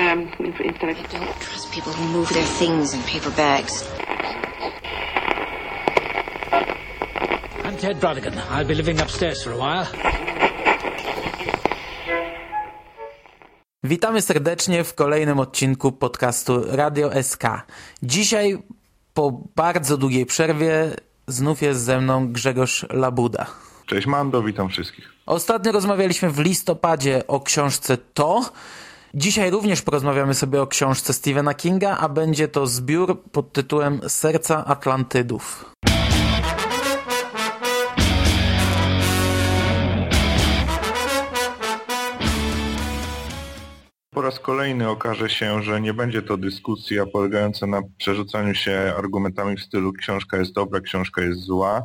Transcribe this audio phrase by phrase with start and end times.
[0.00, 1.08] um, of...
[1.10, 3.84] Don't trust people who move their things in paper bags.
[7.64, 8.34] I'm Ted Brodigan.
[8.50, 9.86] I'll be living upstairs for a while.
[13.84, 17.42] Witamy serdecznie w kolejnym odcinku podcastu Radio SK.
[18.02, 18.58] Dzisiaj
[19.14, 20.90] po bardzo długiej przerwie
[21.26, 23.46] znów jest ze mną Grzegorz Labuda.
[23.86, 25.12] Cześć Mando, witam wszystkich.
[25.26, 28.50] Ostatnio rozmawialiśmy w listopadzie o książce To.
[29.18, 34.64] Dzisiaj również porozmawiamy sobie o książce Stephena Kinga, a będzie to zbiór pod tytułem Serca
[34.64, 35.74] Atlantydów.
[44.10, 49.56] Po raz kolejny okaże się, że nie będzie to dyskusja polegająca na przerzucaniu się argumentami
[49.56, 51.82] w stylu książka jest dobra, książka jest zła,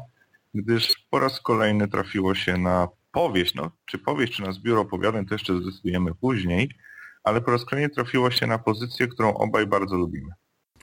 [0.54, 5.26] gdyż po raz kolejny trafiło się na powieść, no czy powieść, czy na zbiór opowiadań,
[5.26, 6.70] to jeszcze zdecydujemy później,
[7.24, 10.30] ale po raz kolejny trafiło się na pozycję, którą obaj bardzo lubimy.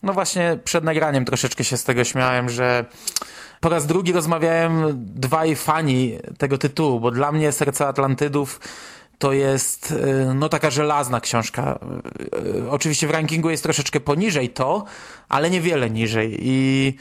[0.02, 2.84] No właśnie przed nagraniem troszeczkę się z tego śmiałem, że
[3.60, 8.60] po raz drugi rozmawiałem dwaj fani tego tytułu, bo dla mnie Serca Atlantydów
[9.18, 11.78] to jest y, no taka żelazna książka.
[12.34, 14.84] Y, y, Oczywiście w rankingu jest troszeczkę poniżej to,
[15.28, 16.96] ale niewiele niżej i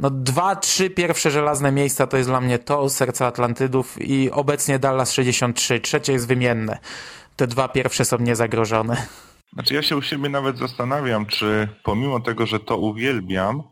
[0.00, 4.78] no dwa, trzy pierwsze żelazne miejsca to jest dla mnie to, Serca Atlantydów i obecnie
[4.78, 5.80] Dallas 63.
[5.80, 6.78] Trzecie jest wymienne.
[7.36, 9.06] Te dwa pierwsze są niezagrożone.
[9.52, 13.62] Znaczy ja się u siebie nawet zastanawiam, czy pomimo tego, że to uwielbiam,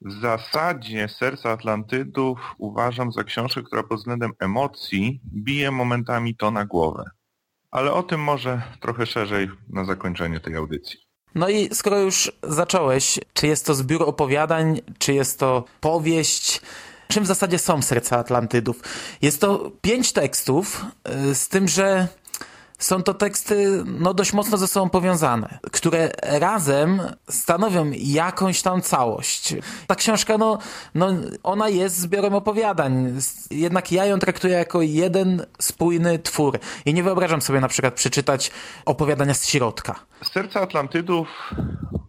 [0.00, 6.64] w zasadzie Serca Atlantydów uważam za książkę, która pod względem emocji bije momentami to na
[6.64, 7.04] głowę.
[7.70, 10.98] Ale o tym może trochę szerzej na zakończenie tej audycji.
[11.34, 16.60] No i skoro już zacząłeś, czy jest to zbiór opowiadań, czy jest to powieść,
[17.08, 18.82] czym w zasadzie są Serca Atlantydów?
[19.22, 20.84] Jest to pięć tekstów,
[21.30, 22.08] y, z tym, że
[22.78, 29.54] są to teksty no, dość mocno ze sobą powiązane, które razem stanowią jakąś tam całość.
[29.86, 30.58] Ta książka, no,
[30.94, 31.08] no
[31.42, 37.42] ona jest zbiorem opowiadań, jednak ja ją traktuję jako jeden spójny twór i nie wyobrażam
[37.42, 38.50] sobie na przykład przeczytać
[38.84, 39.94] opowiadania z środka.
[40.22, 41.28] Serca Atlantydów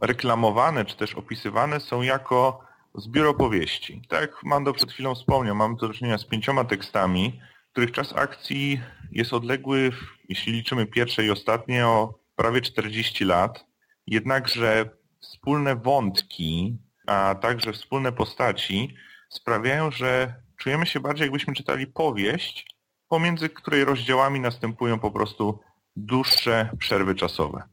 [0.02, 2.62] reklamowane czy też opisywane są jako
[2.96, 4.02] zbiór opowieści.
[4.10, 7.40] Tak jak Mando przed chwilą wspomniał, mamy do czynienia z pięcioma tekstami,
[7.80, 8.82] których czas akcji
[9.12, 9.92] jest odległy,
[10.30, 13.66] jeśli liczymy pierwsze i ostatnie, o prawie 40 lat.
[14.08, 18.96] Jednakże wspólne wątki, a także wspólne postaci
[19.30, 22.68] sprawiają, że czujemy się bardziej jakbyśmy czytali powieść,
[23.08, 25.60] pomiędzy której rozdziałami następują po prostu
[25.96, 27.64] dłuższe przerwy czasowe.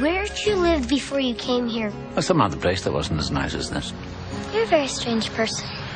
[0.00, 1.92] Where did you live before you came here?
[2.14, 3.92] Well, some other place that wasn't as nice as this.
[4.54, 5.87] You're a very strange person.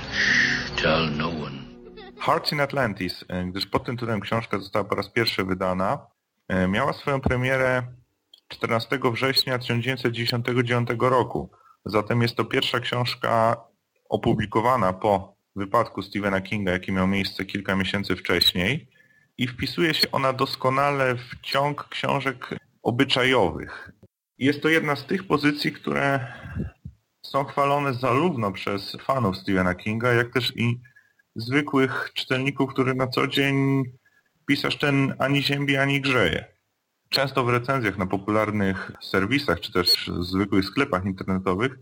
[0.83, 1.59] Tell no one.
[2.19, 6.07] Hearts in Atlantis, e, gdyż pod tym tytułem książka została po raz pierwszy wydana,
[6.49, 7.83] e, miała swoją premierę
[8.49, 11.51] 14 września 1999 roku.
[11.85, 13.57] Zatem jest to pierwsza książka
[14.09, 18.89] opublikowana po wypadku Stephena Kinga, jaki miał miejsce kilka miesięcy wcześniej
[19.39, 23.93] i wpisuje się ona doskonale w ciąg książek obyczajowych.
[24.39, 26.33] Jest to jedna z tych pozycji, które
[27.27, 30.81] są chwalone zarówno przez fanów Stephena Kinga, jak też i
[31.37, 33.85] zwykłych czytelników, którzy na co dzień
[34.47, 36.45] pisarz ten ani ziębi, ani grzeje.
[37.09, 41.79] Często w recenzjach na popularnych serwisach, czy też w zwykłych sklepach internetowych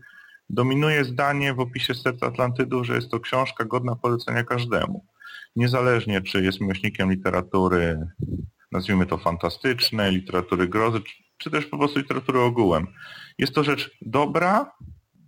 [0.49, 5.05] dominuje zdanie w opisie Serca Atlantydu, że jest to książka godna polecenia każdemu.
[5.55, 8.07] Niezależnie, czy jest miłośnikiem literatury,
[8.71, 10.99] nazwijmy to fantastycznej, literatury grozy,
[11.37, 12.87] czy też po prostu literatury ogółem.
[13.37, 14.71] Jest to rzecz dobra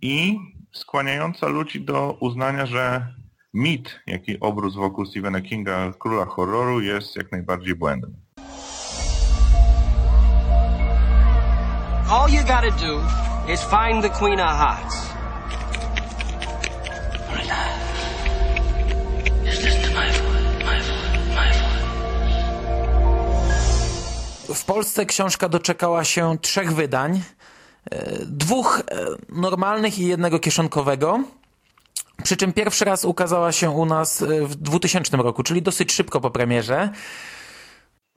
[0.04, 0.38] i
[0.72, 3.14] skłaniająca ludzi do uznania, że
[3.54, 8.16] mit, jaki obrósł wokół Stephena Kinga, króla horroru, jest jak najbardziej błędem.
[12.10, 13.00] All you gotta do
[13.52, 15.14] is find the Queen of Hearts.
[24.54, 27.22] W Polsce książka doczekała się trzech wydań.
[27.90, 31.24] E, Dwóch e, normalnych i jednego kieszonkowego.
[32.22, 36.20] Przy czym pierwszy raz ukazała się u nas e, w 2000 roku, czyli dosyć szybko
[36.20, 36.90] po premierze.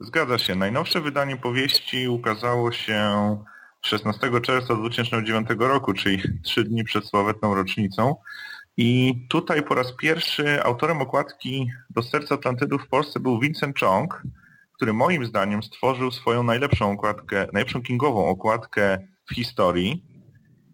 [0.00, 0.54] Zgadza się.
[0.54, 3.10] Najnowsze wydanie powieści ukazało się
[3.82, 8.16] 16 czerwca 2009 roku, czyli trzy dni przed sławetną rocznicą.
[8.76, 14.22] I tutaj po raz pierwszy autorem okładki do Serca Atlantydów w Polsce był Vincent Chong,
[14.72, 18.98] który moim zdaniem stworzył swoją najlepszą okładkę, najlepszą kingową okładkę
[19.30, 20.04] w historii.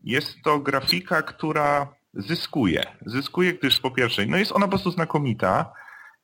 [0.04, 2.82] Jest to grafika, która zyskuje.
[3.06, 5.72] Zyskuje, gdyż po pierwsze, no jest ona po prostu znakomita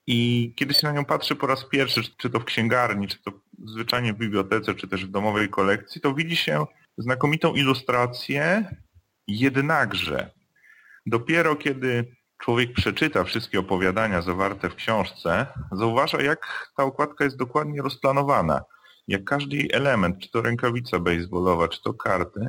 [0.06, 3.32] I kiedy się na nią patrzy po raz pierwszy, czy to w księgarni, czy to
[3.64, 6.66] zwyczajnie w bibliotece, czy też w domowej kolekcji, to widzi się
[6.98, 8.70] znakomitą ilustrację,
[9.26, 10.30] jednakże
[11.06, 17.82] dopiero kiedy człowiek przeczyta wszystkie opowiadania zawarte w książce, zauważa jak ta okładka jest dokładnie
[17.82, 18.60] rozplanowana.
[19.10, 22.40] Jak każdy jej element, czy to rękawica baseballowa, czy to karty,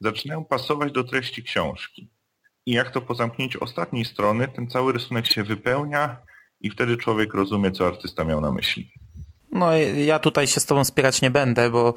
[0.00, 2.10] zaczynają pasować do treści książki.
[2.66, 6.16] I jak to po zamknięciu ostatniej strony, ten cały rysunek się wypełnia
[6.60, 8.92] i wtedy człowiek rozumie, co artysta miał na myśli.
[9.52, 11.94] No ja tutaj się z tobą spierać nie będę, bo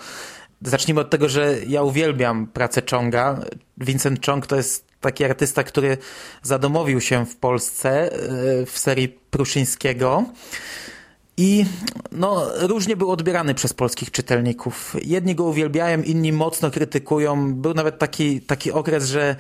[0.62, 3.40] zacznijmy od tego, że ja uwielbiam pracę Chonga.
[3.78, 5.98] Vincent Chong to jest taki artysta, który
[6.42, 10.26] zadomowił się w Polsce e, w serii Pruszyńskiego.
[11.38, 11.66] I
[12.12, 14.96] no, różnie był odbierany przez polskich czytelników.
[15.04, 17.54] Jedni go uwielbiają, inni mocno krytykują.
[17.54, 19.36] Był nawet taki, taki okres, że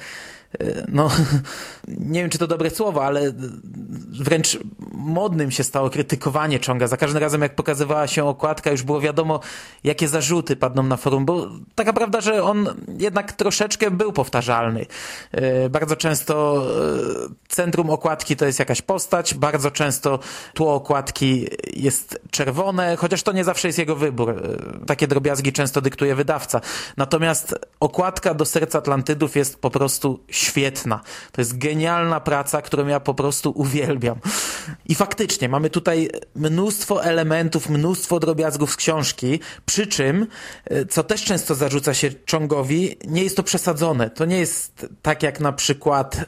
[0.87, 1.09] no,
[1.87, 3.31] nie wiem czy to dobre słowo, ale
[4.19, 4.59] wręcz
[4.91, 6.87] modnym się stało krytykowanie Czonga.
[6.87, 9.39] Za każdym razem jak pokazywała się okładka już było wiadomo
[9.83, 12.67] jakie zarzuty padną na forum, bo taka prawda, że on
[12.99, 14.85] jednak troszeczkę był powtarzalny.
[15.31, 16.65] E, bardzo często
[17.25, 20.19] e, centrum okładki to jest jakaś postać, bardzo często
[20.53, 24.29] tło okładki jest czerwone, chociaż to nie zawsze jest jego wybór.
[24.29, 26.61] E, takie drobiazgi często dyktuje wydawca.
[26.97, 31.01] Natomiast okładka do Serca Atlantydów jest po prostu świetna.
[31.31, 34.19] To jest genialna praca, którą ja po prostu uwielbiam.
[34.85, 40.27] I faktycznie mamy tutaj mnóstwo elementów, mnóstwo drobiazgów z książki, przy czym,
[40.65, 44.09] e, co też często zarzuca się Chongowi, nie jest to przesadzone.
[44.09, 46.25] To nie jest tak jak na przykład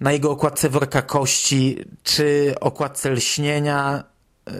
[0.00, 4.04] na jego okładce worka kości, czy okładce lśnienia,
[4.48, 4.52] e,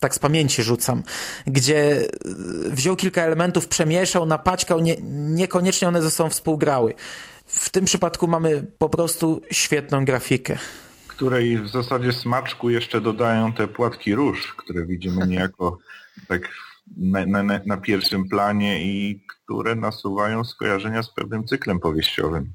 [0.00, 1.02] tak z pamięci rzucam,
[1.46, 2.08] gdzie
[2.70, 6.94] wziął kilka elementów, przemieszał, napaćkał, nie, niekoniecznie one ze sobą współgrały.
[7.52, 10.58] W tym przypadku mamy po prostu świetną grafikę.
[11.06, 15.78] Której w zasadzie smaczku jeszcze dodają te płatki róż, które widzimy niejako
[16.28, 16.48] tak
[16.96, 22.52] na, na, na pierwszym planie i które nasuwają skojarzenia z pewnym cyklem powieściowym.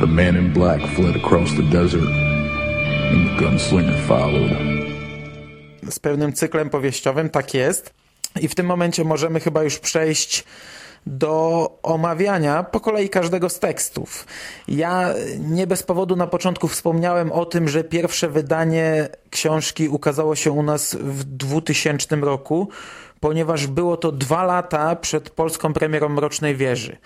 [0.00, 2.10] The man in black fled across the desert
[3.12, 4.52] and the gunslinger followed.
[5.90, 8.02] Z pewnym cyklem powieściowym, tak jest.
[8.40, 10.44] I w tym momencie możemy chyba już przejść
[11.06, 14.26] do omawiania po kolei każdego z tekstów.
[14.68, 20.52] Ja nie bez powodu na początku wspomniałem o tym, że pierwsze wydanie książki ukazało się
[20.52, 22.68] u nas w 2000 roku,
[23.20, 26.96] ponieważ było to dwa lata przed polską premierą Mrocznej Wieży.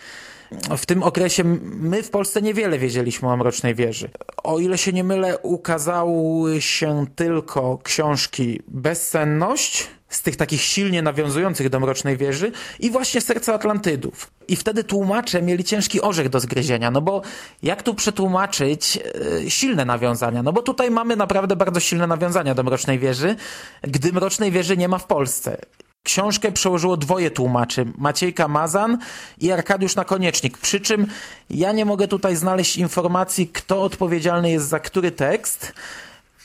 [0.77, 4.09] W tym okresie my w Polsce niewiele wiedzieliśmy o Mrocznej Wieży.
[4.43, 11.69] O ile się nie mylę, ukazały się tylko książki Bezsenność, z tych takich silnie nawiązujących
[11.69, 14.31] do Mrocznej Wieży i właśnie Serce Atlantydów.
[14.49, 17.23] I wtedy tłumacze mieli ciężki orzech do zgryzienia, no bo
[17.63, 18.99] jak tu przetłumaczyć
[19.45, 20.43] e, silne nawiązania?
[20.43, 23.37] No bo tutaj mamy naprawdę bardzo silne nawiązania do Mrocznej Wieży,
[23.83, 25.59] gdy Mrocznej Wieży nie ma w Polsce.
[26.03, 28.99] Książkę przełożyło dwoje tłumaczy, Maciejka Mazan
[29.39, 30.59] i Arkadiusz Nakoniecznik.
[30.59, 31.07] Przy czym
[31.51, 35.73] ja nie mogę tutaj znaleźć informacji, kto odpowiedzialny jest za który tekst.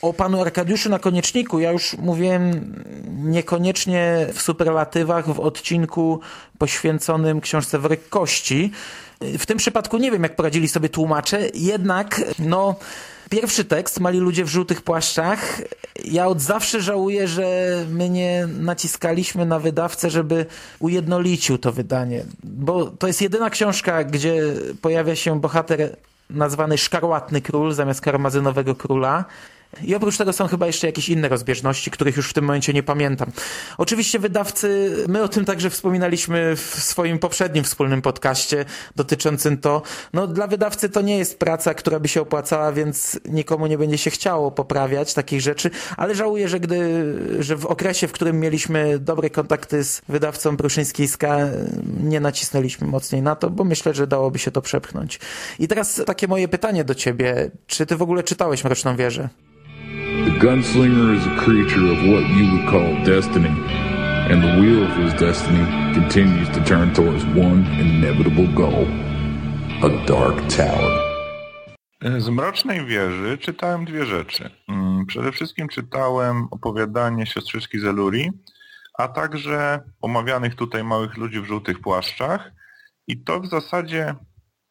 [0.02, 2.74] O panu Arkadiuszu Nakonieczniku ja już mówiłem
[3.06, 6.20] niekoniecznie w superlatywach w odcinku
[6.58, 8.70] poświęconym książce Wryk Kości.
[9.20, 12.74] W tym przypadku nie wiem, jak poradzili sobie tłumacze, jednak no
[13.30, 15.60] Pierwszy tekst, Mali ludzie w żółtych płaszczach.
[16.04, 17.44] Ja od zawsze żałuję, że
[17.90, 20.46] my nie naciskaliśmy na wydawcę, żeby
[20.78, 22.24] ujednolicił to wydanie.
[22.44, 24.42] Bo to jest jedyna książka, gdzie
[24.82, 25.96] pojawia się bohater
[26.30, 29.24] nazwany Szkarłatny Król zamiast Karmazynowego Króla.
[29.84, 32.82] I oprócz tego są chyba jeszcze jakieś inne rozbieżności, których już w tym momencie nie
[32.82, 33.30] pamiętam.
[33.78, 38.64] Oczywiście wydawcy, my o tym także wspominaliśmy w swoim poprzednim wspólnym podcaście
[38.96, 43.66] dotyczącym to, no dla wydawcy to nie jest praca, która by się opłacała, więc nikomu
[43.66, 48.12] nie będzie się chciało poprawiać takich rzeczy, ale żałuję, że gdy, że w okresie, w
[48.12, 50.92] którym mieliśmy dobre kontakty z wydawcą Pruszyńskiego,
[52.02, 55.20] nie nacisnęliśmy mocniej na to, bo myślę, że dałoby się to przepchnąć.
[55.58, 57.50] I teraz takie moje pytanie do ciebie.
[57.66, 59.28] Czy ty w ogóle czytałeś Mroczną Wieżę?
[60.24, 63.54] The gunslinger is a creature of what you would call destiny,
[64.30, 65.64] and the wheel of his destiny
[65.94, 68.86] continues to turn towards one inevitable goal
[69.82, 70.98] a dark tower.
[72.18, 74.50] Z Mrocznej Wieży czytałem dwie rzeczy.
[74.68, 78.30] Mm, przede wszystkim czytałem opowiadanie siostrzyczki Zeluri,
[78.98, 82.52] a także omawianych tutaj małych ludzi w żółtych płaszczach.
[83.06, 84.14] I to w zasadzie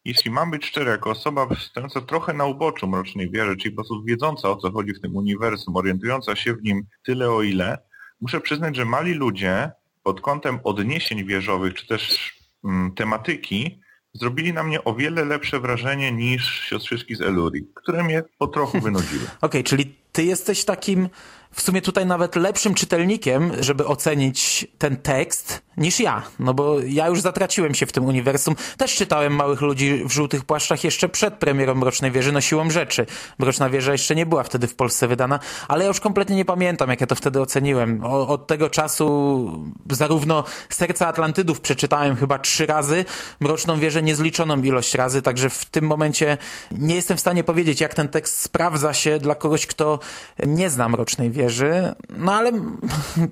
[0.04, 4.04] jeśli mam być szczery, jako osoba stojąca trochę na uboczu Mrocznej Wieży, czyli po prostu
[4.04, 7.78] wiedząca o co chodzi w tym uniwersum, orientująca się w nim tyle o ile,
[8.20, 9.70] muszę przyznać, że mali ludzie
[10.02, 13.80] pod kątem odniesień wieżowych, czy też mm, tematyki,
[14.14, 18.80] zrobili na mnie o wiele lepsze wrażenie niż siostrzyczki z Eluri, które mnie po trochu
[18.86, 19.24] wynudziły.
[19.40, 21.08] Okej, czyli ty jesteś takim
[21.52, 26.22] w sumie tutaj nawet lepszym czytelnikiem, żeby ocenić ten tekst, niż ja.
[26.38, 28.56] No bo ja już zatraciłem się w tym uniwersum.
[28.76, 33.06] Też czytałem Małych Ludzi w Żółtych Płaszczach jeszcze przed premierą Mrocznej Wieży, no siłą rzeczy.
[33.38, 36.90] Mroczna Wieża jeszcze nie była wtedy w Polsce wydana, ale ja już kompletnie nie pamiętam,
[36.90, 38.04] jak ja to wtedy oceniłem.
[38.04, 43.04] O, od tego czasu zarówno Serca Atlantydów przeczytałem chyba trzy razy,
[43.40, 46.38] Mroczną Wieżę niezliczoną ilość razy, także w tym momencie
[46.70, 49.98] nie jestem w stanie powiedzieć, jak ten tekst sprawdza się dla kogoś, kto
[50.46, 52.52] nie zna Mrocznej Wieży, no ale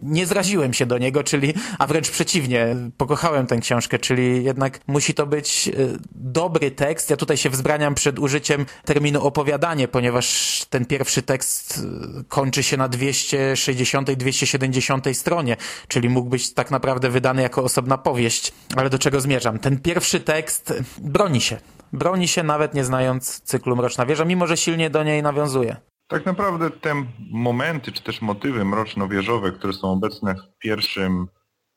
[0.03, 5.15] nie zraziłem się do niego, czyli, a wręcz przeciwnie, pokochałem tę książkę, czyli jednak musi
[5.15, 5.73] to być e,
[6.15, 7.11] dobry tekst.
[7.11, 11.83] Ja tutaj się wzbraniam przed użyciem terminu opowiadanie, ponieważ ten pierwszy tekst e,
[12.29, 15.57] kończy się na 260-270 stronie,
[15.89, 18.53] czyli mógł być tak naprawdę wydany jako osobna powieść.
[18.77, 19.59] Ale do czego zmierzam?
[19.59, 21.59] Ten pierwszy tekst broni się.
[21.93, 25.77] Broni się nawet nie znając cyklu Mroczna Wieża, mimo że silnie do niej nawiązuje.
[26.11, 31.26] Tak naprawdę te momenty, czy też motywy mroczno-wieżowe, które są obecne w pierwszym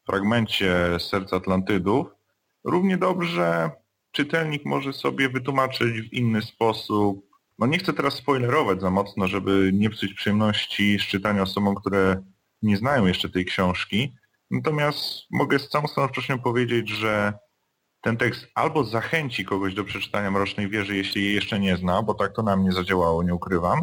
[0.05, 2.07] fragmencie Serca Atlantydów,
[2.63, 3.71] równie dobrze
[4.11, 7.25] czytelnik może sobie wytłumaczyć w inny sposób.
[7.59, 12.23] No nie chcę teraz spoilerować za mocno, żeby nie psuć przyjemności z czytania osobom, które
[12.61, 14.15] nie znają jeszcze tej książki.
[14.51, 17.33] Natomiast mogę z całą stanowczością powiedzieć, że
[18.01, 22.13] ten tekst albo zachęci kogoś do przeczytania Mrocznej Wieży, jeśli jej jeszcze nie zna, bo
[22.13, 23.81] tak to na mnie zadziałało, nie ukrywam,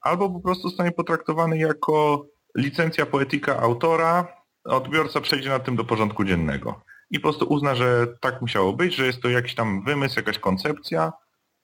[0.00, 2.26] albo po prostu zostanie potraktowany jako
[2.56, 4.26] licencja poetyka autora,
[4.64, 6.80] odbiorca przejdzie na tym do porządku dziennego.
[7.10, 10.38] I po prostu uzna, że tak musiało być, że jest to jakiś tam wymysł, jakaś
[10.38, 11.12] koncepcja,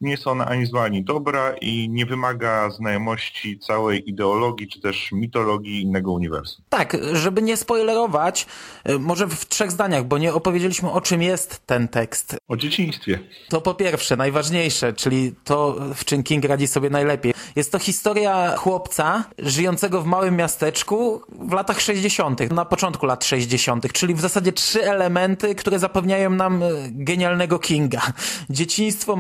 [0.01, 5.13] nie jest ona ani zła, ani dobra i nie wymaga znajomości całej ideologii czy też
[5.13, 6.65] mitologii innego uniwersum.
[6.69, 8.47] Tak, żeby nie spoilerować,
[8.89, 12.37] y, może w trzech zdaniach, bo nie opowiedzieliśmy o czym jest ten tekst.
[12.49, 13.19] O dzieciństwie.
[13.49, 17.35] To po pierwsze, najważniejsze, czyli to, w czym King radzi sobie najlepiej.
[17.57, 23.93] Jest to historia chłopca żyjącego w małym miasteczku w latach 60., na początku lat 60.,
[23.93, 28.03] czyli w zasadzie trzy elementy, które zapewniają nam y, genialnego Kinga.
[28.51, 29.17] Dzieciństwo,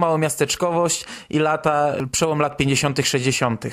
[1.31, 3.65] i lata, przełom lat 50., 60.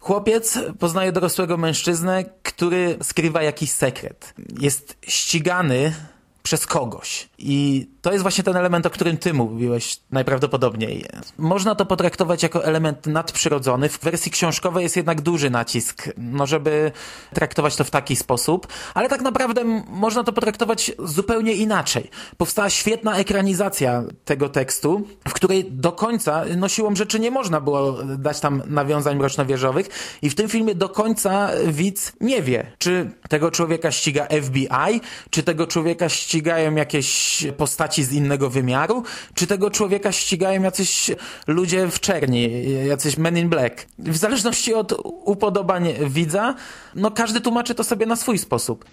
[0.00, 4.34] Chłopiec poznaje dorosłego mężczyznę, który skrywa jakiś sekret.
[4.60, 5.94] Jest ścigany
[6.42, 7.28] przez kogoś.
[7.38, 11.04] I to jest właśnie ten element, o którym ty mówiłeś najprawdopodobniej.
[11.38, 13.88] Można to potraktować jako element nadprzyrodzony.
[13.88, 16.92] W wersji książkowej jest jednak duży nacisk, no żeby
[17.34, 22.10] traktować to w taki sposób, ale tak naprawdę można to potraktować zupełnie inaczej.
[22.36, 27.92] Powstała świetna ekranizacja tego tekstu, w której do końca, no siłą rzeczy nie można było
[28.02, 29.88] dać tam nawiązań mroczno-wieżowych
[30.22, 35.42] i w tym filmie do końca widz nie wie, czy tego człowieka ściga FBI, czy
[35.42, 39.02] tego człowieka ścigają jakieś postaci z innego wymiaru,
[39.34, 41.10] czy tego człowieka ścigają jacyś
[41.46, 42.50] ludzie w czerni,
[42.86, 43.86] jacyś men in black.
[43.98, 46.54] W zależności od upodobań widza,
[46.94, 48.84] no każdy tłumaczy to sobie na swój sposób.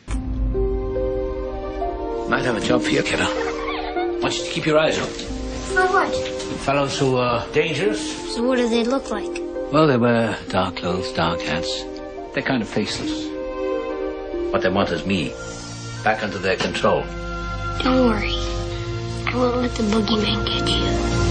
[2.29, 3.25] Might have a job for you, kiddo.
[4.21, 5.25] Want you to keep your eyes open.
[5.73, 6.15] For what?
[6.65, 7.99] Fellows who are dangerous.
[8.35, 9.41] So what do they look like?
[9.71, 11.85] Well, they wear dark clothes, dark hats.
[12.33, 13.27] They're kind of faceless.
[14.51, 15.31] What they want is me.
[16.03, 17.03] Back under their control.
[17.83, 18.35] Don't worry.
[19.27, 21.25] I won't let the boogeyman get you.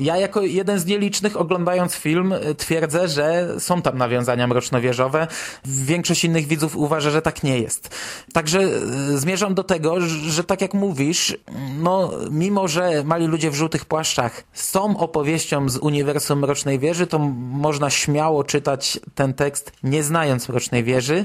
[0.00, 5.26] Ja jako jeden z nielicznych oglądając film y, twierdzę, że są tam nawiązania mrocznowieżowe.
[5.64, 7.94] Większość innych widzów uważa, że tak nie jest.
[8.32, 11.36] Także y, zmierzam do tego, że, tak jak mówisz,
[11.78, 17.18] no mimo, że Mali Ludzie w Żółtych Płaszczach są opowieścią z uniwersum Mrocznej Wieży, to
[17.38, 21.24] można śmiało czytać ten tekst nie znając Mrocznej Wieży,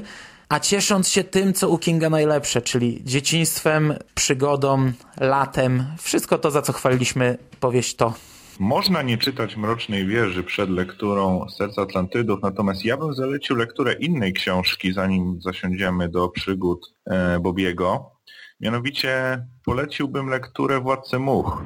[0.52, 6.62] a ciesząc się tym, co u Kinga najlepsze, czyli dzieciństwem, przygodą, latem, wszystko to, za
[6.62, 8.14] co chwaliliśmy powieść to.
[8.60, 14.32] Można nie czytać Mrocznej Wieży przed lekturą Serca Atlantydów, natomiast ja bym zalecił lekturę innej
[14.32, 18.10] książki, zanim zasiądziemy do przygód e, Bobiego.
[18.60, 21.62] Mianowicie poleciłbym lekturę Władcę Much.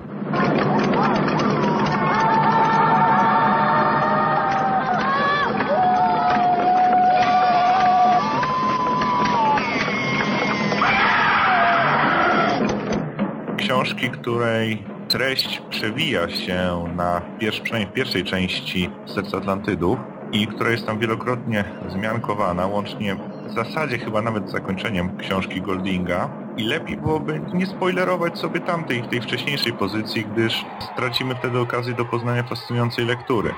[13.86, 19.98] Książki, której treść przewija się na pierwszy, przynajmniej w pierwszej części Serca Atlantydów
[20.32, 23.16] i która jest tam wielokrotnie zmiankowana, łącznie
[23.46, 26.30] w zasadzie chyba nawet z zakończeniem książki Goldinga.
[26.56, 32.04] I lepiej byłoby nie spoilerować sobie tamtej, tej wcześniejszej pozycji, gdyż stracimy wtedy okazję do
[32.04, 33.54] poznania fascynującej lektury.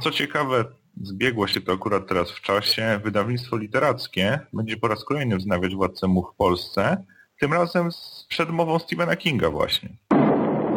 [0.00, 0.64] Co ciekawe,
[1.02, 6.06] zbiegło się to akurat teraz w czasie, wydawnictwo literackie będzie po raz kolejny wznawiać Władcę
[6.08, 7.04] Much w Polsce,
[7.40, 9.88] tym razem z przedmową Stephena Kinga właśnie.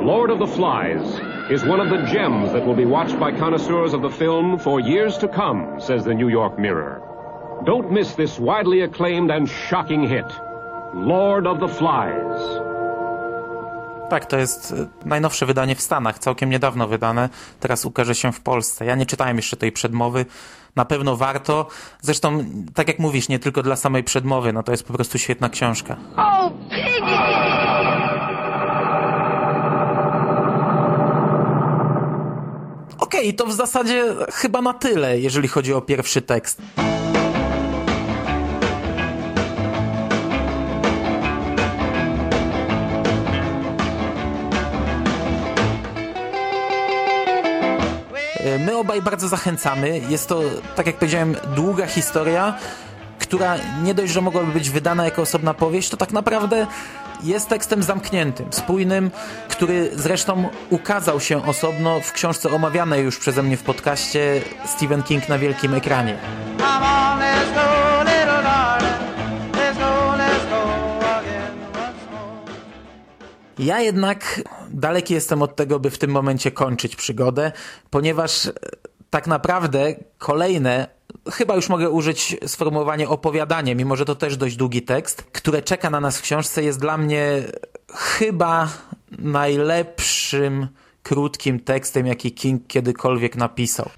[0.01, 3.93] Lord of the Flies is one of the gems that will be watched by connoisseurs
[3.93, 7.01] of the film for years to come, says the New York Mirror.
[7.65, 10.25] Don't miss this widely acclaimed and shocking hit.
[10.93, 12.68] Lord of the Flies.
[14.09, 18.41] Tak, to jest e, najnowsze wydanie w Stanach, całkiem niedawno wydane, teraz ukaże się w
[18.41, 18.85] Polsce.
[18.85, 20.25] Ja nie czytałem jeszcze tej przedmowy,
[20.75, 21.67] na pewno warto.
[22.01, 25.49] Zresztą, tak jak mówisz, nie tylko dla samej przedmowy, no to jest po prostu świetna
[25.49, 25.97] książka.
[26.17, 26.51] Oh!
[32.99, 36.61] Okej, okay, to w zasadzie chyba na tyle, jeżeli chodzi o pierwszy tekst.
[48.57, 50.01] My obaj bardzo zachęcamy.
[50.09, 50.41] Jest to,
[50.75, 52.53] tak jak powiedziałem, długa historia,
[53.19, 56.67] która nie dość, że mogłaby być wydana jako osobna powieść, to tak naprawdę
[57.23, 59.11] jest tekstem zamkniętym, spójnym,
[59.49, 65.29] który zresztą ukazał się osobno w książce omawianej już przeze mnie w podcaście Stephen King
[65.29, 66.17] na wielkim ekranie.
[73.59, 77.51] Ja jednak daleki jestem od tego, by w tym momencie kończyć przygodę,
[77.89, 78.51] ponieważ e,
[79.09, 80.87] tak naprawdę kolejne,
[81.31, 85.89] chyba już mogę użyć sformułowanie opowiadanie, mimo że to też dość długi tekst, które czeka
[85.89, 87.43] na nas w książce, jest dla mnie
[87.93, 88.69] chyba
[89.19, 90.67] najlepszym
[91.03, 93.89] krótkim tekstem, jaki King kiedykolwiek napisał.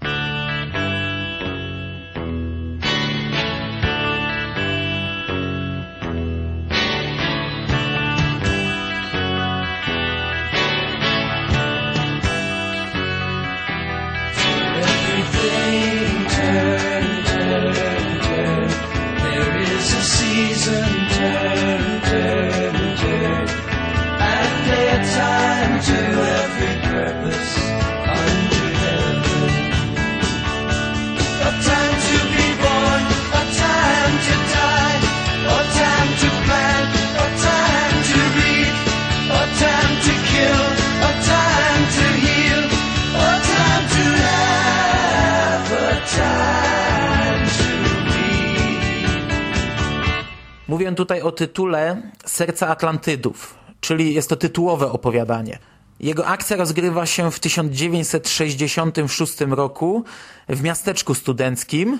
[50.92, 55.58] Mówię tutaj o tytule Serca Atlantydów, czyli jest to tytułowe opowiadanie.
[56.00, 60.04] Jego akcja rozgrywa się w 1966 roku
[60.48, 61.98] w miasteczku studenckim.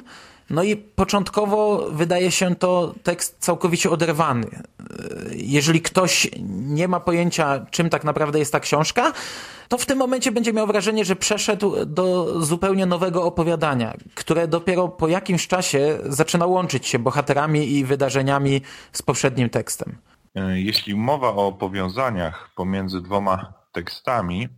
[0.52, 4.46] No i początkowo wydaje się to tekst całkowicie oderwany.
[5.30, 9.12] Jeżeli ktoś nie ma pojęcia, czym tak naprawdę jest ta książka,
[9.68, 14.88] to w tym momencie będzie miał wrażenie, że przeszedł do zupełnie nowego opowiadania, które dopiero
[14.88, 18.60] po jakimś czasie zaczyna łączyć się bohaterami i wydarzeniami
[18.92, 19.96] z poprzednim tekstem.
[20.54, 24.48] Jeśli mowa o powiązaniach pomiędzy dwoma tekstami,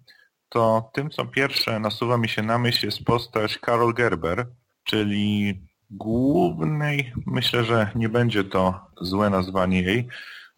[0.48, 4.46] to tym, co pierwsze nasuwa mi się na myśl jest postać Carol Gerber,
[4.84, 5.54] czyli
[5.96, 10.08] głównej, myślę, że nie będzie to złe nazwanie jej,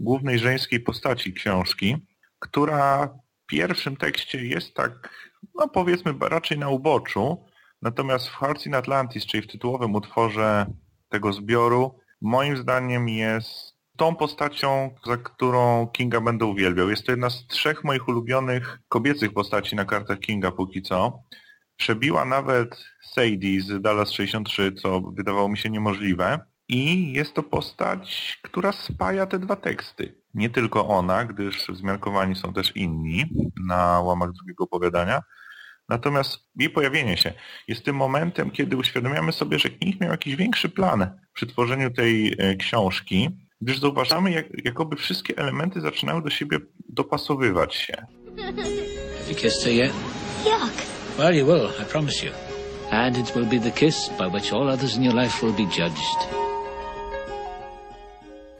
[0.00, 1.96] głównej żeńskiej postaci książki,
[2.38, 3.14] która
[3.46, 5.10] pierwszym tekście jest tak,
[5.54, 7.44] no powiedzmy raczej na uboczu,
[7.82, 10.66] natomiast w Hearts in Atlantis, czyli w tytułowym utworze
[11.08, 16.90] tego zbioru, moim zdaniem jest tą postacią, za którą Kinga będę uwielbiał.
[16.90, 21.22] Jest to jedna z trzech moich ulubionych kobiecych postaci na kartach Kinga póki co.
[21.76, 26.40] Przebiła nawet Sadie z Dallas 63, co wydawało mi się niemożliwe.
[26.68, 30.14] I jest to postać, która spaja te dwa teksty.
[30.34, 33.24] Nie tylko ona, gdyż zmiankowani są też inni
[33.66, 35.22] na łamach drugiego opowiadania.
[35.88, 37.32] Natomiast jej pojawienie się
[37.68, 42.34] jest tym momentem, kiedy uświadamiamy sobie, że King miał jakiś większy plan przy tworzeniu tej
[42.38, 43.28] e, książki,
[43.60, 46.58] gdyż zauważamy, jak, jakoby wszystkie elementy zaczynały do siebie
[46.88, 48.06] dopasowywać się.
[48.36, 49.92] Have you kissed her yet?
[50.44, 50.95] Yuck.
[51.18, 52.32] Well, you will, I promise you.
[52.90, 55.64] And it will be the kiss by which all others in your life will be
[55.64, 56.46] judged.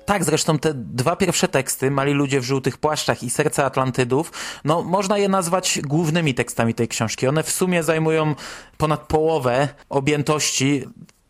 [0.06, 4.32] Tak, zresztą te dwa pierwsze teksty, Mali ludzie w żółtych płaszczach i Serce Atlantydów,
[4.64, 7.26] no można je nazwać głównymi tekstami tej książki.
[7.26, 8.34] One w sumie zajmują
[8.76, 10.84] ponad połowę objętości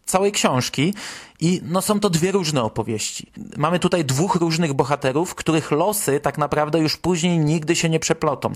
[0.06, 0.94] całej książki
[1.40, 3.32] i no są to dwie różne opowieści.
[3.56, 8.52] Mamy tutaj dwóch różnych bohaterów, których losy tak naprawdę już później nigdy się nie przeplotą.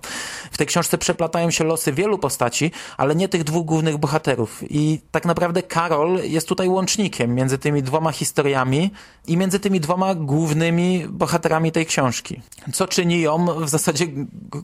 [0.50, 4.62] W tej książce przeplatają się losy wielu postaci, ale nie tych dwóch głównych bohaterów.
[4.70, 8.90] I tak naprawdę Karol jest tutaj łącznikiem między tymi dwoma historiami
[9.26, 12.40] i między tymi dwoma głównymi bohaterami tej książki.
[12.72, 14.06] Co czyni ją w zasadzie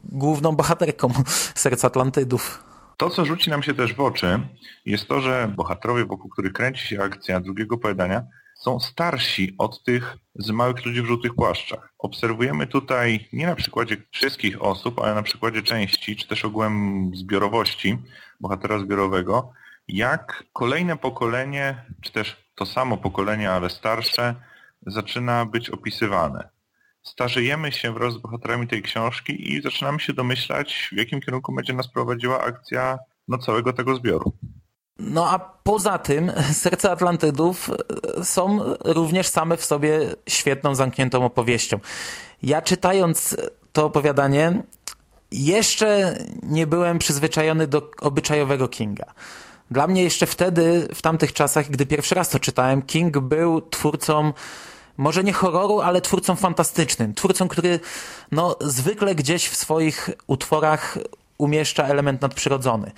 [0.05, 1.13] główną bohaterką
[1.55, 2.76] Serca Atlantydów.
[2.97, 4.41] To, co rzuci nam się też w oczy,
[4.85, 8.23] jest to, że bohaterowie, wokół których kręci się akcja drugiego opowiadania,
[8.57, 11.93] są starsi od tych z małych ludzi w żółtych płaszczach.
[11.99, 17.99] Obserwujemy tutaj nie na przykładzie wszystkich osób, ale na przykładzie części, czy też ogółem zbiorowości
[18.41, 19.53] bohatera zbiorowego,
[19.89, 24.35] jak kolejne pokolenie, czy też to samo pokolenie, ale starsze,
[24.87, 26.56] zaczyna być opisywane.
[27.07, 31.73] Starzejemy się wraz z bohaterami tej książki i zaczynamy się domyślać, w jakim kierunku będzie
[31.73, 34.33] nas prowadziła akcja no, całego tego zbioru.
[34.99, 37.71] No a poza tym Serce Atlantydów
[38.19, 41.79] e, są również same w sobie świetną, zamkniętą opowieścią.
[42.43, 43.37] Ja czytając
[43.73, 44.63] to opowiadanie
[45.31, 49.15] jeszcze nie byłem przyzwyczajony do obyczajowego Kinga.
[49.71, 54.33] Dla mnie jeszcze wtedy, w tamtych czasach, gdy pierwszy raz to czytałem, King był twórcą
[54.97, 57.15] może nie horroru, ale twórcą fantastycznym.
[57.15, 57.81] Twórcą, który
[58.33, 60.99] no, zwykle gdzieś w swoich utworach
[61.39, 62.93] umieszcza element nadprzyrodzony.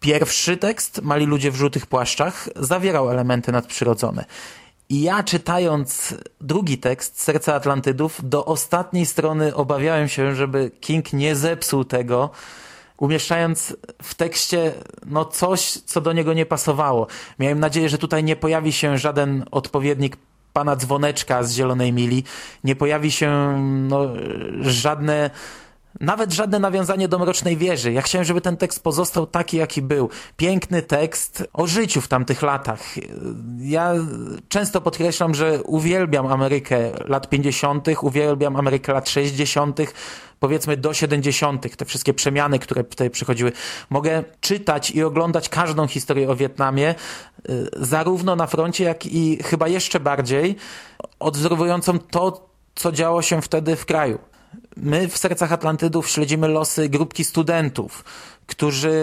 [0.00, 4.24] Pierwszy tekst, Mali ludzie w żółtych płaszczach, zawierał elementy nadprzyrodzone.
[4.88, 11.36] I ja czytając drugi tekst, Serce Atlantydów, do ostatniej strony obawiałem się, żeby King nie
[11.36, 12.30] zepsuł tego,
[12.96, 14.72] umieszczając w tekście
[15.06, 17.06] no coś, co do niego nie pasowało.
[17.38, 20.16] Miałem nadzieję, że tutaj nie pojawi się żaden odpowiednik
[20.52, 22.24] pana dzwoneczka z Zielonej Mili,
[22.64, 23.56] nie pojawi się
[23.88, 24.08] no,
[24.60, 25.30] żadne
[26.00, 27.92] nawet żadne nawiązanie do Mrocznej Wieży.
[27.92, 30.08] Ja chciałem, żeby ten tekst pozostał taki, jaki był.
[30.36, 32.80] Piękny tekst o życiu w tamtych latach.
[33.58, 33.94] Ja
[34.48, 39.80] często podkreślam, że uwielbiam Amerykę lat 50., uwielbiam Amerykę lat 60.,
[40.40, 43.52] powiedzmy do 70., te wszystkie przemiany, które tutaj przychodziły.
[43.90, 46.94] Mogę czytać i oglądać każdą historię o Wietnamie,
[47.50, 50.56] y, zarówno na froncie, jak i chyba jeszcze bardziej
[51.18, 54.18] odwzorowującą to, co działo się wtedy w kraju.
[54.76, 58.04] My w Sercach Atlantydów śledzimy losy grupki studentów,
[58.46, 58.94] którzy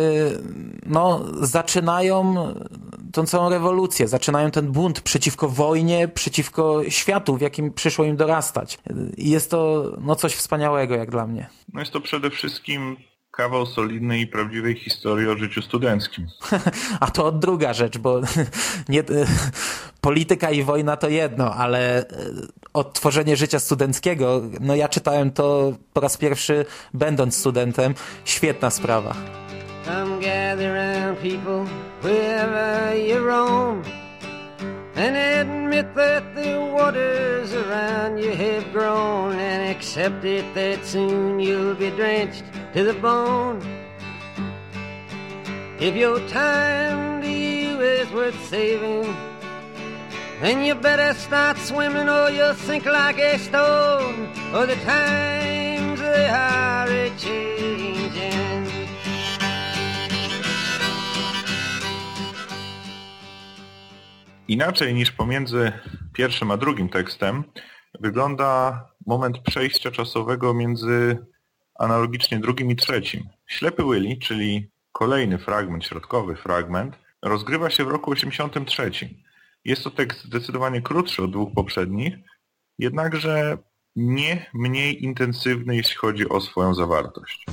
[0.85, 2.35] no, zaczynają
[3.13, 8.79] tą całą rewolucję, zaczynają ten bunt przeciwko wojnie, przeciwko światu, w jakim przyszło im dorastać.
[9.17, 11.49] Jest to no, coś wspaniałego jak dla mnie.
[11.73, 12.97] No jest to przede wszystkim
[13.37, 16.27] kawał solidnej i prawdziwej historii o życiu studenckim.
[16.99, 18.21] A to druga rzecz, bo
[18.89, 19.03] nie,
[20.01, 22.05] polityka i wojna to jedno, ale e,
[22.73, 27.93] odtworzenie życia studenckiego, no ja czytałem to po raz pierwszy będąc studentem.
[28.25, 29.15] Świetna sprawa.
[29.85, 31.65] Come gather around people
[32.01, 33.83] wherever you roam
[34.97, 41.75] and admit that the waters around you have grown and accept it that soon you'll
[41.75, 43.61] be drenched to the bone.
[45.79, 49.15] If your time to you is worth saving,
[50.41, 56.27] then you better start swimming or you'll sink like a stone, or the times they
[56.27, 57.96] are a changing.
[64.47, 65.71] Inaczej niż pomiędzy
[66.13, 67.43] pierwszym a drugim tekstem
[67.99, 71.17] wygląda moment przejścia czasowego między
[71.79, 73.23] analogicznie drugim i trzecim.
[73.47, 78.91] Ślepy Willy, czyli kolejny fragment, środkowy fragment, rozgrywa się w roku 83.
[79.65, 82.13] Jest to tekst zdecydowanie krótszy od dwóch poprzednich,
[82.79, 83.57] jednakże
[83.95, 87.45] nie mniej intensywny, jeśli chodzi o swoją zawartość.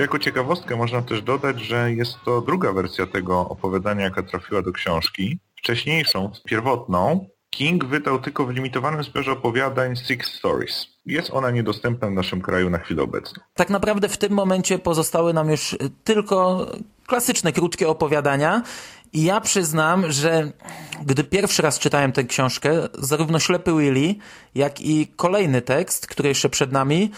[0.00, 4.72] Jako ciekawostkę można też dodać, że jest to druga wersja tego opowiadania, jaka trafiła do
[4.72, 5.38] książki.
[5.56, 10.86] Wcześniejszą, pierwotną, King wydał tylko w limitowanym zbiorze opowiadań Six Stories.
[11.06, 13.42] Jest ona niedostępna w naszym kraju na chwilę obecną.
[13.54, 16.66] Tak naprawdę w tym momencie pozostały nam już tylko
[17.06, 18.62] klasyczne, krótkie opowiadania.
[19.12, 20.52] I ja przyznam, że
[21.06, 24.14] gdy pierwszy raz czytałem tę książkę, zarówno Ślepy Willy,
[24.54, 27.10] jak i kolejny tekst, który jeszcze przed nami,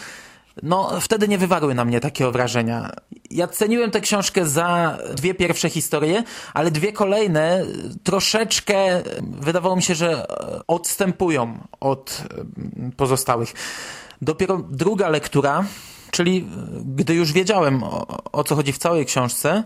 [0.62, 2.91] no wtedy nie wywarły na mnie takiego wrażenia.
[3.31, 6.23] Ja ceniłem tę książkę za dwie pierwsze historie,
[6.55, 7.65] ale dwie kolejne
[8.03, 10.27] troszeczkę wydawało mi się, że
[10.67, 12.23] odstępują od
[12.97, 13.53] pozostałych.
[14.23, 15.65] Dopiero druga lektura
[16.12, 19.65] Czyli y, gdy już wiedziałem o, o co chodzi w całej książce,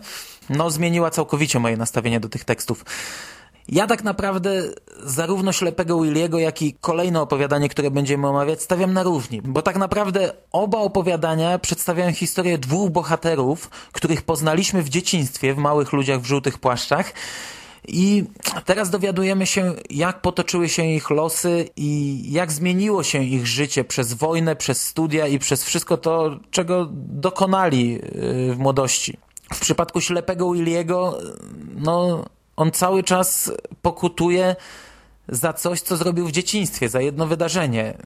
[0.49, 2.85] no zmieniła całkowicie moje nastawienie do tych tekstów.
[3.69, 4.63] Ja tak naprawdę
[5.03, 9.41] zarówno Ślepego Williego, jak i kolejne opowiadanie, które będziemy omawiać, stawiam na równi.
[9.41, 15.93] Bo tak naprawdę oba opowiadania przedstawiają historię dwóch bohaterów, których poznaliśmy w dzieciństwie, w Małych
[15.93, 17.13] Ludziach w Żółtych Płaszczach.
[17.87, 18.23] I
[18.65, 24.13] teraz dowiadujemy się, jak potoczyły się ich losy i jak zmieniło się ich życie przez
[24.13, 27.99] wojnę, przez studia i przez wszystko to, czego dokonali yy,
[28.53, 29.17] w młodości.
[29.53, 31.17] W przypadku ślepego Williego,
[31.75, 32.25] no,
[32.57, 34.55] on cały czas pokutuje
[35.27, 37.97] za coś, co zrobił w dzieciństwie, za jedno wydarzenie.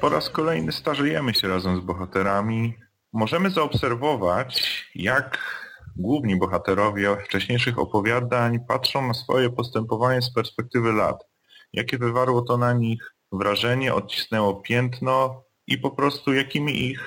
[0.00, 2.74] Po raz kolejny starzejemy się razem z bohaterami.
[3.12, 5.61] Możemy zaobserwować, jak
[5.96, 11.24] główni bohaterowie wcześniejszych opowiadań patrzą na swoje postępowanie z perspektywy lat.
[11.72, 17.00] Jakie wywarło to na nich wrażenie, odcisnęło piętno i po prostu jakimi ich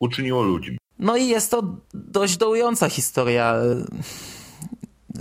[0.00, 0.78] uczyniło ludźmi.
[0.98, 1.62] No i jest to
[1.94, 3.54] dość dołująca historia.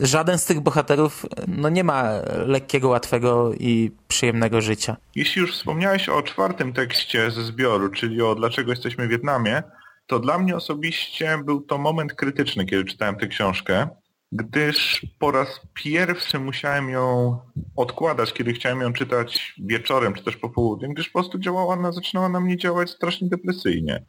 [0.01, 2.09] Żaden z tych bohaterów no nie ma
[2.45, 4.97] lekkiego, łatwego i przyjemnego życia.
[5.15, 9.63] Jeśli już wspomniałeś o czwartym tekście ze zbioru, czyli o Dlaczego jesteśmy w Wietnamie,
[10.07, 13.87] to dla mnie osobiście był to moment krytyczny, kiedy czytałem tę książkę,
[14.31, 17.37] gdyż po raz pierwszy musiałem ją
[17.75, 21.91] odkładać, kiedy chciałem ją czytać wieczorem czy też po południu, gdyż po prostu działała ona,
[21.91, 24.05] zaczynała na mnie działać strasznie depresyjnie.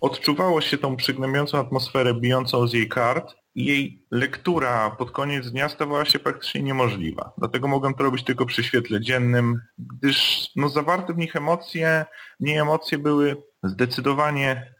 [0.00, 5.68] Odczuwało się tą przygnębiającą atmosferę bijącą z jej kart i jej lektura pod koniec dnia
[5.68, 7.32] stawała się praktycznie niemożliwa.
[7.38, 12.04] Dlatego mogłem to robić tylko przy świetle dziennym, gdyż no, zawarte w nich emocje,
[12.40, 14.73] nie emocje były zdecydowanie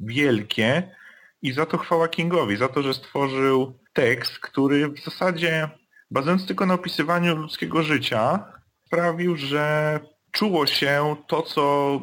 [0.00, 0.96] wielkie
[1.42, 5.68] i za to chwała Kingowi, za to, że stworzył tekst, który w zasadzie
[6.10, 8.44] bazując tylko na opisywaniu ludzkiego życia
[8.86, 10.00] sprawił, że
[10.32, 12.00] czuło się to, co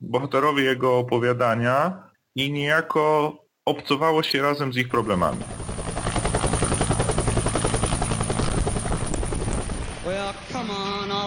[0.00, 2.02] bohaterowie jego opowiadania
[2.34, 5.42] i niejako obcowało się razem z ich problemami.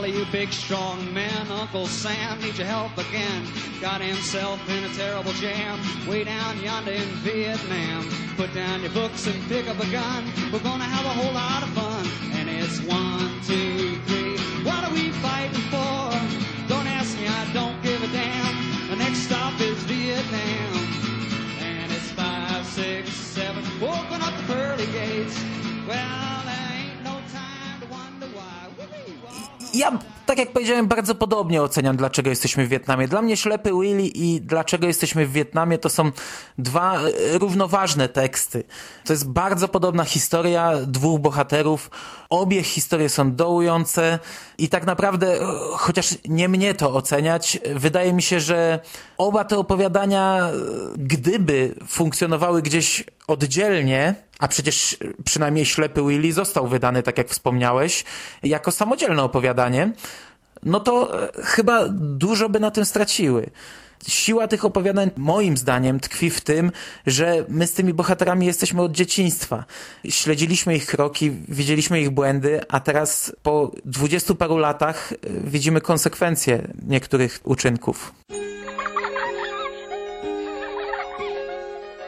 [0.07, 1.47] You big strong men.
[1.49, 3.47] Uncle Sam needs your help again.
[3.79, 8.09] Got himself in a terrible jam way down yonder in Vietnam.
[8.35, 10.25] Put down your books and pick up a gun.
[10.51, 12.05] We're gonna have a whole lot of fun.
[12.33, 14.37] And it's one, two, three.
[14.63, 15.92] What are we fighting for?
[29.83, 33.07] Ja, tak jak powiedziałem, bardzo podobnie oceniam, dlaczego jesteśmy w Wietnamie.
[33.07, 36.11] Dla mnie Ślepy Willy i Dlaczego jesteśmy w Wietnamie to są
[36.57, 38.63] dwa e, równoważne teksty.
[39.05, 41.91] To jest bardzo podobna historia dwóch bohaterów.
[42.29, 44.19] Obie historie są dołujące
[44.57, 45.45] i tak naprawdę, e,
[45.77, 48.79] chociaż nie mnie to oceniać, wydaje mi się, że
[49.17, 50.51] oba te opowiadania, e,
[50.97, 58.03] gdyby funkcjonowały gdzieś oddzielnie, a przecież przynajmniej Ślepy Willy został wydany, tak jak wspomniałeś,
[58.43, 59.91] jako samodzielne opowiadanie,
[60.63, 63.49] no to e, chyba dużo by na tym straciły.
[64.07, 66.71] Siła tych opowiadań, moim zdaniem, tkwi w tym,
[67.05, 69.65] że my z tymi bohaterami jesteśmy od dzieciństwa.
[70.09, 76.67] Śledziliśmy ich kroki, widzieliśmy ich błędy, a teraz po dwudziestu paru latach e, widzimy konsekwencje
[76.87, 78.13] niektórych uczynków.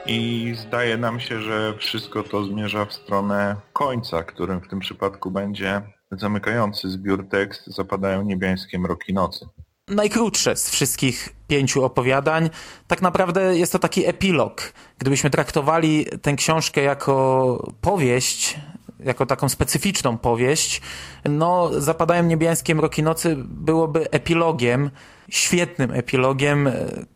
[0.07, 5.31] I zdaje nam się, że wszystko to zmierza w stronę końca, którym w tym przypadku
[5.31, 9.45] będzie zamykający zbiór tekst Zapadają niebiańskie mroki nocy.
[9.87, 12.49] najkrótsze z wszystkich pięciu opowiadań.
[12.87, 14.73] Tak naprawdę jest to taki epilog.
[14.97, 18.59] Gdybyśmy traktowali tę książkę jako powieść,
[18.99, 20.81] jako taką specyficzną powieść,
[21.29, 24.91] no Zapadają niebiańskie mroki nocy byłoby epilogiem,
[25.29, 26.69] świetnym epilogiem,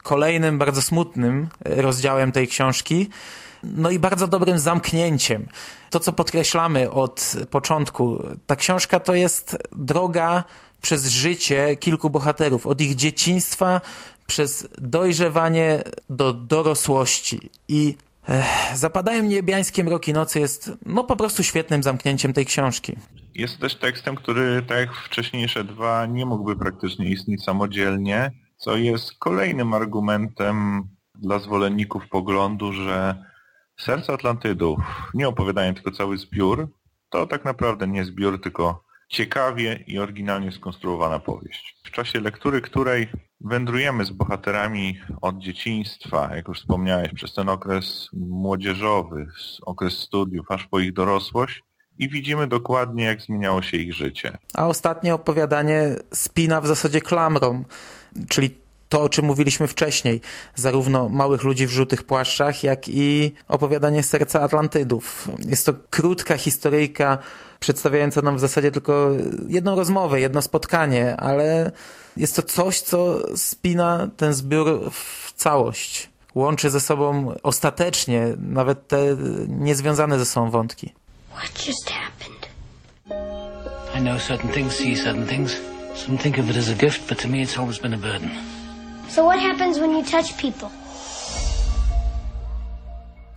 [0.03, 3.09] kolejnym bardzo smutnym rozdziałem tej książki,
[3.63, 5.47] no i bardzo dobrym zamknięciem.
[5.89, 10.43] To, co podkreślamy od początku, ta książka to jest droga
[10.81, 13.81] przez życie kilku bohaterów, od ich dzieciństwa
[14.27, 17.49] przez dojrzewanie do dorosłości.
[17.67, 17.95] I
[18.29, 18.45] eh,
[18.75, 22.95] Zapadają niebiańskie mroki nocy jest no po prostu świetnym zamknięciem tej książki.
[23.35, 29.13] Jest też tekstem, który, tak jak wcześniejsze dwa, nie mógłby praktycznie istnieć samodzielnie, co jest
[29.19, 30.83] kolejnym argumentem
[31.15, 33.23] dla zwolenników poglądu, że
[33.79, 34.79] Serce Atlantydów,
[35.13, 36.67] nie opowiadają tylko cały zbiór,
[37.09, 41.77] to tak naprawdę nie zbiór, tylko ciekawie i oryginalnie skonstruowana powieść.
[41.83, 43.07] W czasie lektury której
[43.41, 49.27] wędrujemy z bohaterami od dzieciństwa, jak już wspomniałeś, przez ten okres młodzieżowy,
[49.61, 51.63] okres studiów, aż po ich dorosłość
[51.99, 54.38] i widzimy dokładnie, jak zmieniało się ich życie.
[54.53, 57.63] A ostatnie opowiadanie spina w zasadzie klamrą,
[58.29, 58.55] czyli
[58.89, 60.21] to, o czym mówiliśmy wcześniej,
[60.55, 65.27] zarówno małych ludzi w żółtych płaszczach, jak i opowiadanie Serca Atlantydów.
[65.45, 67.17] Jest to krótka historyjka,
[67.59, 69.12] przedstawiająca nam w zasadzie tylko
[69.47, 71.71] jedną rozmowę, jedno spotkanie, ale
[72.17, 76.09] jest to coś, co spina ten zbiór w całość.
[76.35, 80.93] Łączy ze sobą ostatecznie nawet te niezwiązane ze sobą wątki.
[81.39, 82.43] What just happened?
[83.95, 85.62] I know certain things see certain things.
[85.95, 88.32] Some think of it as a gift, but to me it's always been a burden.
[89.08, 90.69] So what happens when you touch people?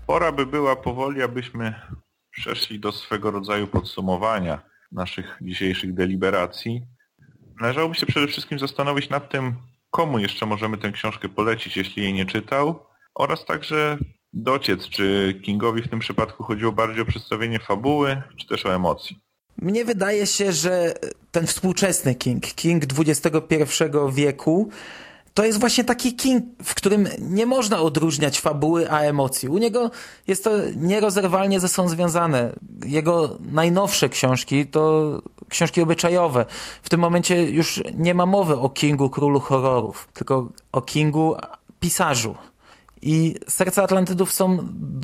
[0.06, 1.74] Pora by była powoli, abyśmy
[2.30, 4.60] przeszli do swego rodzaju podsumowania
[4.92, 6.82] naszych dzisiejszych deliberacji.
[7.60, 9.54] Należałoby się przede wszystkim zastanowić nad tym,
[9.90, 13.98] komu jeszcze możemy tę książkę polecić, jeśli jej nie czytał, oraz także
[14.32, 19.18] dociec, czy Kingowi w tym przypadku chodziło bardziej o przedstawienie fabuły, czy też o emocji.
[19.58, 20.94] Mnie wydaje się, że
[21.30, 23.54] ten współczesny King, King XXI
[24.12, 24.70] wieku,
[25.34, 29.48] to jest właśnie taki King, w którym nie można odróżniać fabuły a emocji.
[29.48, 29.90] U niego
[30.26, 32.52] jest to nierozerwalnie ze sobą związane.
[32.86, 36.46] Jego najnowsze książki to książki obyczajowe.
[36.82, 41.36] W tym momencie już nie ma mowy o Kingu, królu horrorów, tylko o Kingu,
[41.80, 42.34] pisarzu.
[43.02, 44.58] I Serca Atlantydów są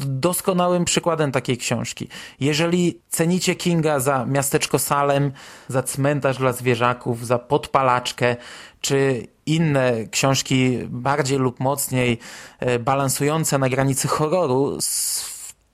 [0.07, 2.09] doskonałym przykładem takiej książki.
[2.41, 5.33] Jeżeli cenicie Kinga za miasteczko Salem,
[5.69, 8.37] za cmentarz dla zwierzaków, za podpalaczkę,
[8.81, 12.19] czy inne książki bardziej lub mocniej
[12.61, 14.79] e, balansujące na granicy horroru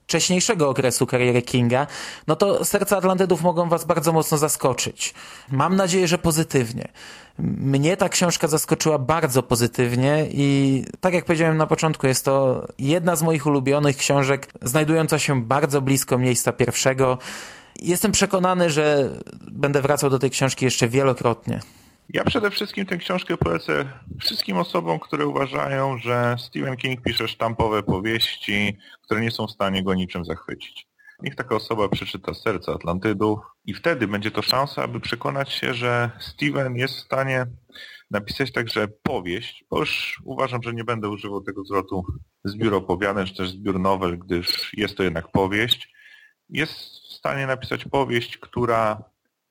[0.07, 1.87] wcześniejszego okresu kariery Kinga,
[2.27, 5.13] no to Serca Atlantydów mogą was bardzo mocno zaskoczyć.
[5.51, 6.87] Mam nadzieję, że pozytywnie.
[7.39, 13.15] Mnie ta książka zaskoczyła bardzo pozytywnie i tak jak powiedziałem na początku, jest to jedna
[13.15, 17.17] z moich ulubionych książek, znajdująca się bardzo blisko miejsca pierwszego.
[17.81, 19.09] Jestem przekonany, że
[19.51, 21.59] będę wracał do tej książki jeszcze wielokrotnie.
[22.09, 23.85] Ja przede wszystkim tę książkę polecę
[24.21, 29.83] wszystkim osobom, które uważają, że Stephen King pisze sztampowe powieści, które nie są w stanie
[29.83, 30.87] go niczym zachwycić.
[31.21, 36.11] Niech taka osoba przeczyta Serce Atlantydów i wtedy będzie to szansa, aby przekonać się, że
[36.19, 37.45] Steven jest w stanie
[38.11, 42.03] napisać także powieść, bo już uważam, że nie będę używał tego zwrotu
[42.43, 45.93] zbiór opowiadań, czy też zbiór nowel, gdyż jest to jednak powieść.
[46.49, 46.73] Jest
[47.09, 49.03] w stanie napisać powieść, która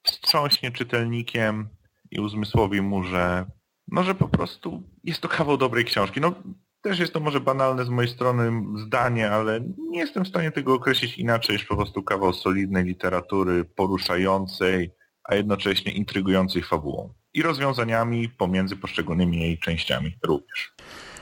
[0.03, 1.69] wstrząśnie czytelnikiem
[2.14, 3.46] i uzmysłowi mu, że,
[3.88, 6.20] no, że po prostu jest to kawał dobrej książki.
[6.20, 6.35] No,
[6.83, 8.53] też jest to może banalne z mojej strony
[8.87, 13.64] zdanie, ale nie jestem w stanie tego określić inaczej niż po prostu kawał solidnej literatury,
[13.64, 14.90] poruszającej,
[15.24, 17.14] a jednocześnie intrygującej fabułą.
[17.35, 20.74] I rozwiązaniami pomiędzy poszczególnymi jej częściami również.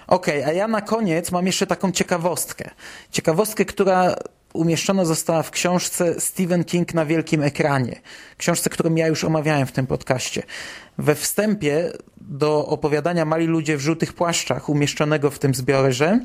[0.07, 2.70] Okej, okay, a ja na koniec mam jeszcze taką ciekawostkę.
[3.11, 4.14] Ciekawostkę, która
[4.53, 8.01] umieszczona została w książce Stephen King na wielkim ekranie.
[8.37, 10.43] Książce, którą ja już omawiałem w tym podcaście.
[10.99, 16.21] We wstępie do opowiadania Mali ludzie w żółtych płaszczach umieszczonego w tym zbiorze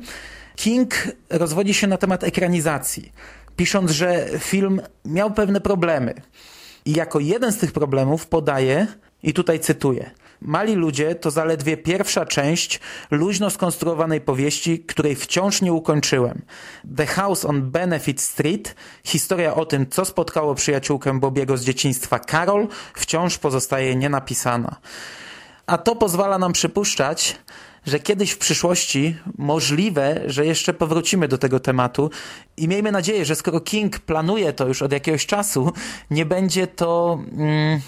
[0.56, 0.94] King
[1.30, 3.12] rozwodzi się na temat ekranizacji,
[3.56, 6.14] pisząc, że film miał pewne problemy.
[6.84, 8.86] I jako jeden z tych problemów podaje,
[9.22, 15.72] i tutaj cytuję, Mali ludzie to zaledwie pierwsza część luźno skonstruowanej powieści, której wciąż nie
[15.72, 16.42] ukończyłem.
[16.96, 18.74] The House on Benefit Street,
[19.04, 24.76] historia o tym, co spotkało przyjaciółkę Bobiego z dzieciństwa Carol, wciąż pozostaje nienapisana.
[25.66, 27.36] A to pozwala nam przypuszczać,
[27.86, 32.10] że kiedyś w przyszłości możliwe, że jeszcze powrócimy do tego tematu
[32.56, 35.72] i miejmy nadzieję, że skoro King planuje to już od jakiegoś czasu,
[36.10, 37.18] nie będzie to...
[37.32, 37.80] Mm,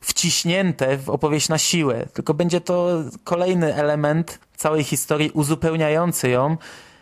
[0.00, 2.88] wciśnięte w opowieść na siłę, tylko będzie to
[3.24, 6.56] kolejny element całej historii uzupełniający ją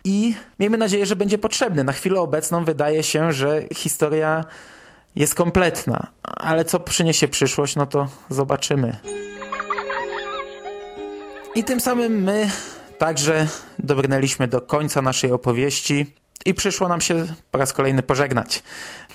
[0.04, 1.84] i miejmy nadzieję, że będzie potrzebny.
[1.84, 4.44] Na chwilę obecną wydaje się, że historia
[5.16, 8.96] jest kompletna, ale co przyniesie przyszłość, no to zobaczymy.
[11.54, 12.50] I tym samym my
[12.98, 18.62] także dobrnęliśmy do końca naszej opowieści i przyszło nam się po raz kolejny pożegnać.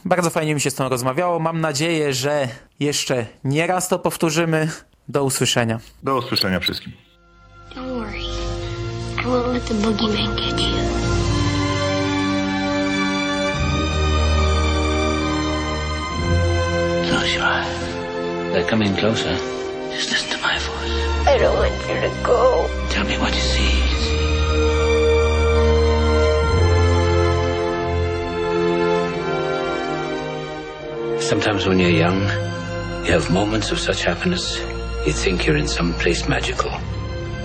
[0.05, 1.39] Bardzo fajnie mi się z tą rozmawiało.
[1.39, 2.47] Mam nadzieję, że
[2.79, 4.69] jeszcze nie raz to powtórzymy.
[5.07, 5.79] Do usłyszenia.
[6.03, 6.93] Do usłyszenia wszystkim.
[7.75, 8.17] Don't worry.
[8.17, 11.01] I won't let the boogeyman get you.
[17.41, 18.53] Eyes.
[18.53, 19.35] They're coming closer.
[19.91, 21.27] Just listen to my voice.
[21.27, 22.69] I don't want you to go.
[22.89, 23.70] Tell me what you see.
[31.31, 32.19] Sometimes when you're young,
[33.05, 34.59] You have moments of such happiness,
[35.05, 36.71] you think you're in some place magical,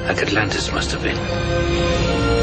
[0.07, 2.36] like Atlantis must have been.